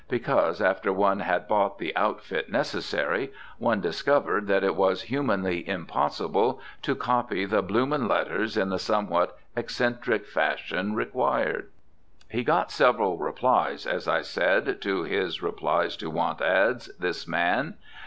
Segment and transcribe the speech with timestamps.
[0.09, 6.59] Because, after one had bought the "outfit" necessary one discovered that it was humanly impossible
[6.81, 11.69] to copy the bloomin' letters in the somewhat eccentric fashion required.
[12.27, 17.75] He got several replies, as I said, to his replies to want "ads," this man.